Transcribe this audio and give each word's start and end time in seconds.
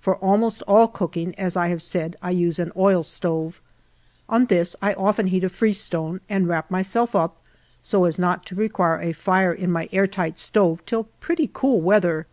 For 0.00 0.16
almost 0.16 0.60
all 0.62 0.88
cooking, 0.88 1.36
as 1.36 1.56
I 1.56 1.68
have 1.68 1.82
said, 1.82 2.16
I 2.20 2.30
use 2.32 2.58
an 2.58 2.72
oil 2.76 3.04
stove. 3.04 3.60
On 4.28 4.46
this 4.46 4.74
I 4.82 4.92
often 4.94 5.28
heat 5.28 5.44
a 5.44 5.48
freestone, 5.48 6.20
and 6.28 6.48
wrap 6.48 6.68
myself 6.68 7.14
up, 7.14 7.36
so 7.80 8.04
as 8.04 8.18
not 8.18 8.44
to 8.46 8.56
require 8.56 9.00
a 9.00 9.14
lire 9.24 9.52
in 9.52 9.70
my 9.70 9.88
air 9.92 10.08
tight 10.08 10.36
stove 10.36 10.84
till 10.84 11.04
pretty 11.20 11.48
cool 11.54 11.80
weather. 11.80 12.26